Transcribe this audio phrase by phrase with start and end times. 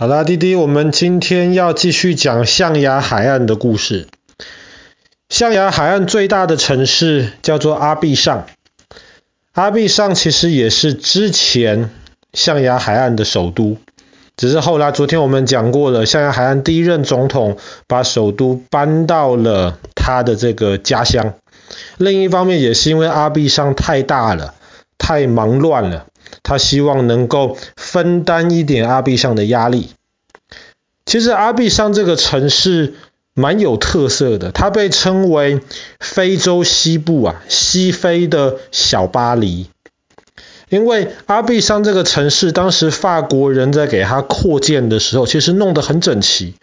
[0.00, 4.06] 好啦，弟弟，我们今天要继续讲象牙海岸的故事。
[5.28, 8.46] 象牙海岸最大的城市叫做阿必上，
[9.54, 11.90] 阿必上其实也是之前
[12.32, 13.76] 象牙海岸的首都，
[14.36, 17.56] 只是后来昨天我们讲过了，象牙海岸第一任总统
[17.88, 21.34] 把首都搬到了他的这个家乡。
[21.96, 24.54] 另一方面也是因为阿必上太大了，
[24.96, 26.06] 太忙乱了。
[26.48, 29.90] 他希望能够分担一点阿必上的压力。
[31.04, 32.94] 其实阿必上这个城市
[33.34, 35.60] 蛮有特色的，它被称为
[36.00, 39.68] 非洲西部啊，西非的小巴黎。
[40.70, 46.54] 因为阿必上这个城市，当时法国人在给它扩建的时候，其实弄得很整齐，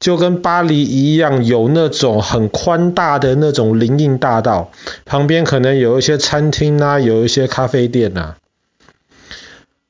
[0.00, 4.70] 就跟巴黎一样，有那种很宽大的那种林荫大道，
[5.04, 8.36] 旁边可能有一些餐厅啊，有一些咖啡店啊。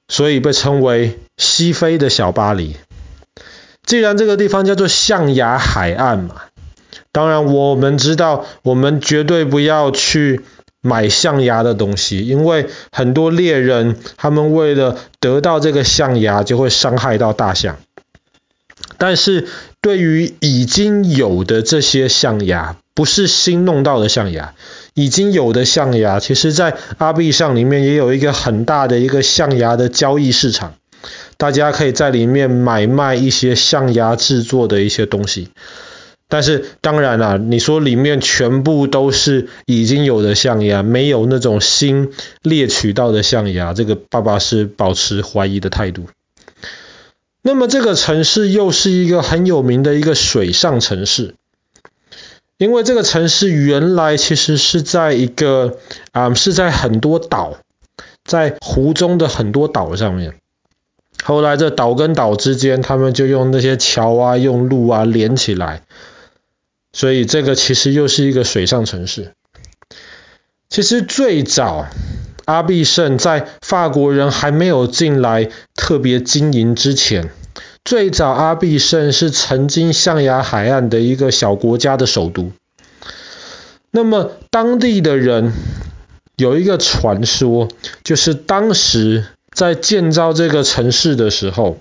[0.09, 2.77] 所以被称为西非的小巴黎。
[3.85, 6.43] 既然这个地方叫做象牙海岸嘛，
[7.13, 10.43] 当然我们知道，我们绝对不要去
[10.81, 17.77] 买象牙的东西，因为很多猎人他们为了得到这个象牙，就会伤害到大象。
[18.99, 19.47] 但是
[19.81, 24.55] 对于已经有的这些象牙，不是新弄到的象牙。
[24.95, 30.75] 已经有的象牙，其实在阿币上里面也有一个很大的一个象牙的交易市场，
[31.37, 35.51] 大家可以在里面买卖一些象牙制作的一些东西。
[36.29, 46.07] 但是当然啦，你说里面全部都是已经有的象牙，没有那种新猎取到的象牙，这个爸爸是保持怀疑的态度。
[47.43, 51.35] 那么这个城市又是一个很有名的一个水上城市。
[52.59, 55.79] 因为这个城市原来其实是在一个
[56.13, 57.59] 啊、嗯，是在很多岛，
[58.25, 60.37] 在湖中的很多岛上面。
[61.23, 65.83] 后来这岛跟岛之间，他们就用那些桥啊，用路啊连起来，
[66.93, 69.33] 所以这个其实又是一个水上城市。
[70.69, 71.87] 其实最早
[72.45, 77.31] 阿必胜在法国人还没有进来特别经营之前。
[77.87, 82.51] 最早阿必胜是曾经象牙海岸的一个小国家的首都。
[83.93, 85.53] 那么当地的人
[86.37, 87.69] 有一个传说，
[88.03, 91.79] 就是当时在建造这个城市的时候，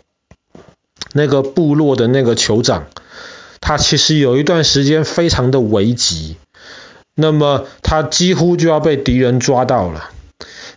[1.14, 2.86] 那个部落的那个酋长，
[3.60, 6.38] 他其实有一段时间非常的危急，
[7.16, 10.12] 那么他几乎就要被敌人抓到了，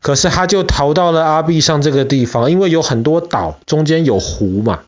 [0.01, 4.85] 可是他就逃到了阿必尚这个地方，因为有很多岛，中间有湖嘛。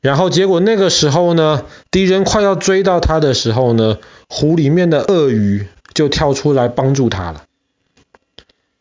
[0.00, 3.98] 然后结果那个时候呢，敌人快要追到他的时候呢，
[4.28, 7.42] 湖里面的鳄鱼就跳出来帮助他了。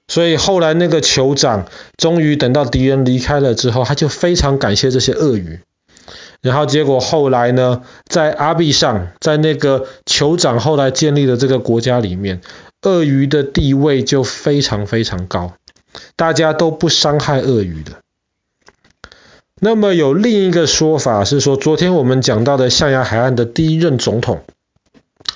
[0.08, 1.66] 所以后来那个酋长
[1.98, 5.60] 终于等到敌人离开了之后，他就非常感谢这些鳄鱼。
[6.42, 12.42] 然后结果后来呢，在阿必上，在那个酋长后来建立的这个国家里面，
[12.84, 15.54] 鳄鱼的地位就非常非常高，
[16.16, 17.94] 大家都不伤害鳄鱼的。
[19.60, 24.44] 那么有另一个说法是说，昨天我们讲到的象牙海岸的第一任总统，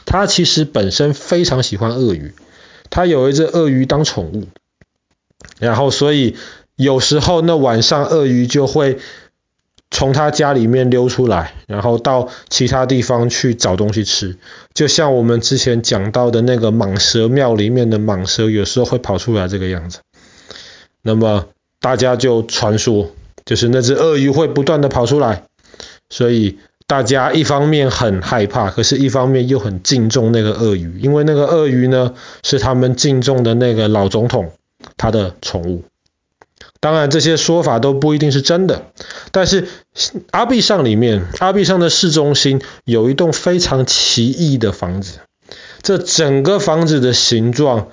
[0.06, 2.36] 他其实本身非常喜欢鳄鱼，
[2.92, 4.48] 他有一只鳄鱼当宠物，
[5.58, 6.36] 然后所以
[6.76, 9.00] 有时候那晚上鳄鱼就会
[9.90, 14.38] 从他家里面溜出来，然后到其他地方去找东西吃，
[14.76, 20.02] 就像我们之前讲到的那个蟒蛇庙里面的蟒蛇，有时候会跑出来这个样子。
[21.02, 21.48] 那么
[21.80, 23.10] 大家就传说。
[23.52, 25.44] 就是那只鳄鱼会不断的跑出来，
[26.10, 32.14] 所以大家一方面很害怕，可是一方面又很敬重那个鳄鱼，因为那个鳄鱼呢
[32.44, 34.54] 是他们敬重的那个老总统
[34.96, 35.84] 他的宠物。
[36.80, 38.86] 当然这些说法都不一定是真的，
[39.34, 39.68] 但是
[40.32, 45.20] 阿必尚里面，阿必尚的市中心有一栋非常奇异的房子，
[45.82, 47.90] 这整个房子的形状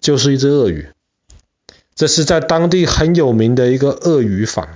[0.00, 0.88] 就是一只鳄鱼，
[1.94, 4.66] 这是在当地很有名的一个鳄鱼房。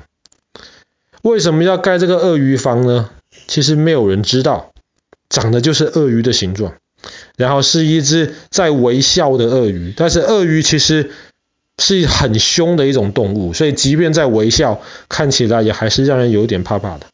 [1.23, 3.11] 为什么要盖这个鳄鱼房呢？
[3.47, 4.73] 其实没有人知道，
[5.29, 6.75] 长得就是鳄鱼的形状，
[7.37, 9.93] 然后是一只在微笑的鳄鱼。
[9.97, 11.11] 但是鳄鱼其实
[11.79, 17.07] 是很凶的一种动物，所以即便在微笑，看起来也还是让人有点怕怕的。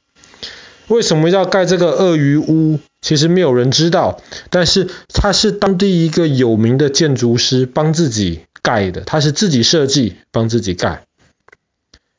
[0.88, 2.78] 为什么要盖这个鳄鱼屋？
[3.00, 4.20] 其实没有人知道，
[4.50, 11.04] 但是他是当地一个有名的建筑师帮自己盖的，他是自己设计帮自己盖，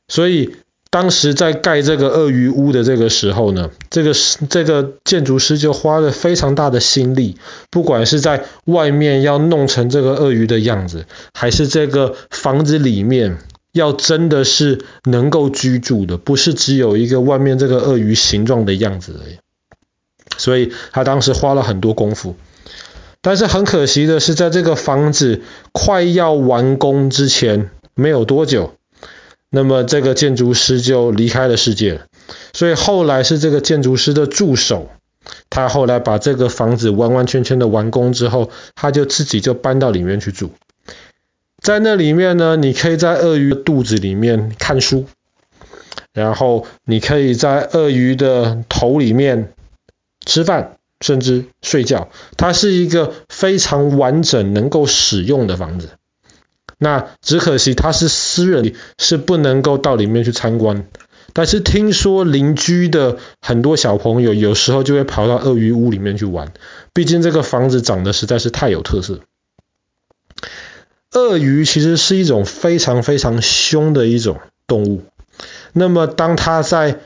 [0.08, 0.56] 所以。
[0.96, 4.14] 当时在盖这个鳄鱼屋的这个时候呢，这个
[4.50, 7.36] 这个建筑师就花了非常大的心力，
[7.70, 13.40] 不管是在外面要弄成这个鳄鱼的样子，还是这个房子里面
[13.74, 19.36] 要真的是能够居住的，不是只有一个外面这个鳄鱼形状的样子而已。
[20.38, 22.38] 所以他当时花了很多功夫，
[23.22, 25.42] 但是很可惜的是，在这个房子
[25.74, 28.76] 快要完工之前没有多久，
[29.56, 32.02] 那么这个建筑师就离开了世界。
[32.52, 34.90] 所以后来是这个建筑师的助手，
[35.50, 40.52] 他后来把这个房子完完全全的完工之后，他就自己就搬到里面去住。
[41.62, 45.06] 在那里面呢，你可以在鳄鱼的肚子里面看书，
[46.12, 49.54] 然后你可以在鳄鱼的头里面
[50.26, 52.10] 吃饭，甚至睡觉。
[52.36, 55.92] 它是一个非常完整能够使用的房子。
[56.78, 60.86] 那只可惜它是私人，是不能够到里面去参观。
[61.34, 66.54] 但是听说邻居的很多小朋友有时候就会跑到鳄鱼屋里面去玩，
[66.94, 69.20] 毕竟这个房子长得实在是太有特色。
[71.12, 75.04] 鳄鱼其实是一种非常非常凶的一种动物。
[75.74, 77.00] 那么当它在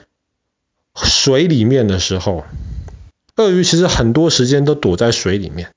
[0.95, 2.43] 水里面的时候，
[3.35, 5.71] 鳄鱼其实很多时间都躲在水里面。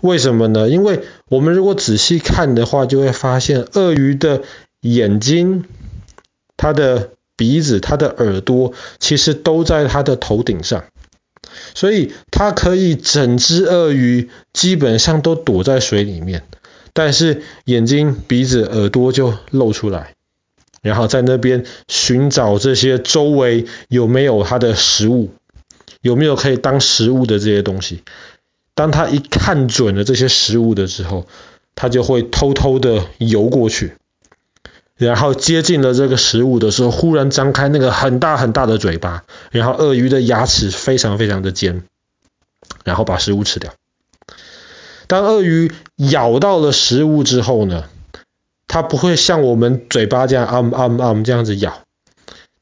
[0.00, 0.68] 为什么呢？
[0.68, 4.42] 因为我们如果仔细看的话，就会发现鳄鱼的
[4.80, 5.64] 眼睛、
[6.56, 10.84] 它的鼻子、它的耳朵，其实都在它的头顶上。
[11.74, 16.44] 所以它可以整只鳄鱼基本上都躲在水里面。
[16.92, 20.14] 但是眼睛、鼻子、耳朵就露出来，
[20.82, 25.30] 然后在那边寻找这些周围有没有它的食物，
[26.00, 28.02] 有没有可以当食物的这些东西。
[28.78, 31.26] 当他一看准了这些食物的时候，
[31.74, 33.96] 他就会偷偷的游过去，
[34.96, 41.82] 然后接近了这个食物的时候，忽然张开那个很大很大的嘴巴，然后鳄鱼的牙齿非常非常的尖，
[42.84, 43.74] 然后把食物吃掉。
[45.08, 47.86] 当鳄鱼咬到了食物之后呢，
[48.68, 51.82] 它不会像我们嘴巴这样啊啊啊这样子咬，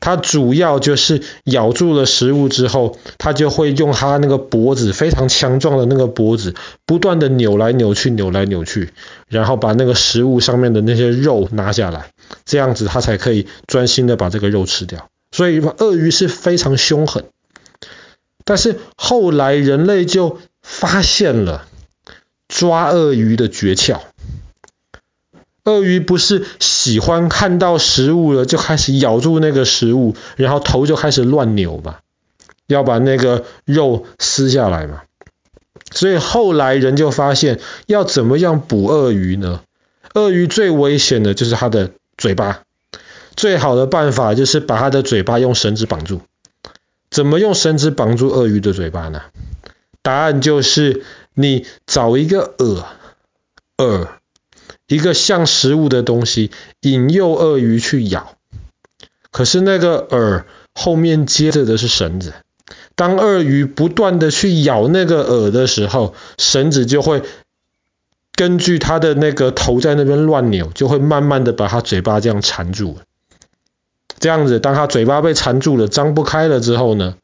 [0.07, 6.55] 它主要就是咬住了食物之后，它就会用它那个脖子非常强壮的那个脖子，
[6.85, 8.91] 不断的扭来扭去，扭来扭去，
[9.27, 12.13] 然后把那个食物上面的那些肉拿下来，
[12.45, 15.11] 这样子它才可以专心的把这个肉吃掉。
[15.33, 17.25] 所以鳄鱼是非常凶狠，
[18.45, 21.67] 但是后来人类就发现了。
[22.47, 24.03] 抓鳄鱼的诀窍，
[25.65, 26.47] 鳄鱼不是
[26.87, 31.97] 喜欢看到食物了就开始咬住那个食物，然后头就开始乱扭嘛，
[32.69, 35.03] 要把那个肉撕下来嘛。
[35.91, 39.63] 所以后来人就发现，要怎么样捕鳄鱼呢？
[40.15, 42.63] 鳄鱼最危险的就是它的嘴巴，
[43.35, 46.21] 最好的办法就是把它的嘴巴用绳子绑住。
[47.11, 49.23] 怎么用绳子绑住鳄鱼的嘴巴呢？
[50.03, 51.03] 答案就是。
[51.39, 52.83] 你找一个饵，
[53.77, 54.09] 饵，
[54.87, 56.51] 一个像食物的东西，
[56.81, 58.37] 引诱鳄鱼去咬。
[59.31, 60.45] 可是那个饵
[60.75, 62.33] 后面接着的是绳子。
[62.95, 67.23] 当鳄鱼不断的去咬那个饵的时候，绳子就会
[68.33, 72.99] 根据它的那个头在那边乱扭，就会慢慢的把它嘴巴这样缠住。
[74.19, 77.17] 这样子，当它嘴巴被缠住了，张不开了之后呢，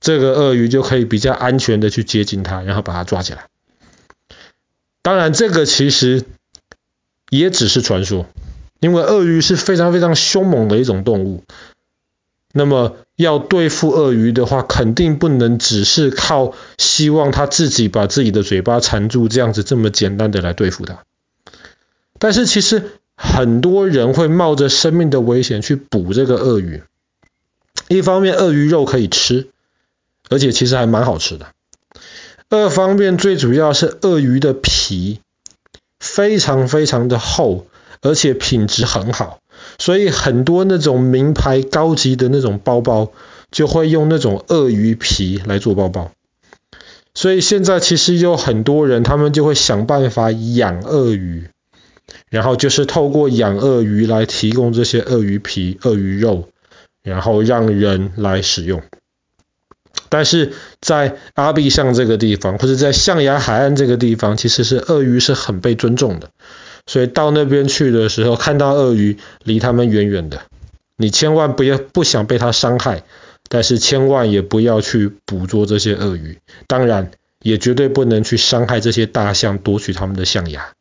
[0.00, 3.48] 这个鳄鱼就可以比较安全的去接近它，然后把它抓起来。
[5.02, 6.24] 当然，这个其实
[7.30, 8.26] 也只是传说，
[8.80, 11.42] 因为鳄鱼是非常非常凶猛的一种动物。
[12.52, 21.04] 那么要对付鳄鱼的话，肯定不能只是靠希望它自己把自己的嘴巴缠住这样子这么简单的来对付它。
[22.18, 26.82] 但是其实很多人会冒着生命的危险去捕这个鳄鱼。
[27.88, 29.48] 一方面，鳄鱼肉可以吃。
[30.28, 31.48] 而且其实还蛮好吃的。
[32.50, 35.18] 二方面，最主要是鳄鱼的皮
[36.14, 37.66] 非常非常的厚，
[38.02, 39.38] 而且品质很好，
[39.78, 43.12] 所以很多那种名牌高级的那种包包
[43.50, 46.10] 就会用那种鳄鱼皮来做包包。
[47.14, 51.48] 所以现在其实有很多人，他们就会想办法养鳄鱼，
[52.28, 56.48] 然后就是透过养鳄鱼来提供这些鳄鱼皮、鳄鱼肉，
[57.02, 58.82] 然后让人来使用。
[60.10, 60.52] 但是
[60.82, 66.28] 在阿必尚这个地方，或者在象牙海岸这个地方，其实是鳄鱼是很被尊重的。
[66.86, 70.42] 所以到那边去的时候，看到鳄鱼，离他们远远的。
[70.96, 73.04] 你千万不要不想被它伤害，
[73.48, 76.38] 但是千万也不要去捕捉这些鳄鱼。
[76.66, 80.72] 当然，也绝对不能去伤害这些大象，夺取他们的象牙。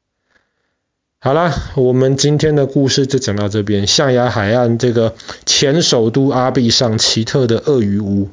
[1.22, 3.86] 好了，我们今天的故事就讲到这边。
[3.86, 8.30] 象牙海岸这个前首都阿必尚奇特的鳄鱼屋。